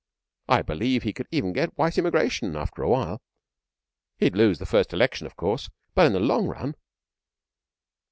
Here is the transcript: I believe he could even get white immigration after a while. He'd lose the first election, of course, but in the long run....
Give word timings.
I 0.49 0.63
believe 0.63 1.03
he 1.03 1.13
could 1.13 1.27
even 1.31 1.53
get 1.53 1.77
white 1.77 1.99
immigration 1.99 2.55
after 2.55 2.81
a 2.81 2.89
while. 2.89 3.21
He'd 4.17 4.35
lose 4.35 4.57
the 4.57 4.65
first 4.65 4.93
election, 4.93 5.27
of 5.27 5.35
course, 5.35 5.69
but 5.93 6.07
in 6.07 6.13
the 6.13 6.19
long 6.19 6.47
run.... 6.47 6.73